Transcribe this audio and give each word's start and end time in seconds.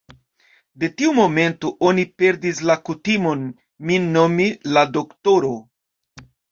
De 0.83 0.87
tiu 1.01 1.11
momento, 1.19 1.71
oni 1.91 2.07
perdis 2.23 2.63
la 2.71 2.79
kutimon, 2.91 3.47
min 3.91 4.11
nomi 4.21 4.53
_la 4.75 4.91
doktoro_. 4.99 5.57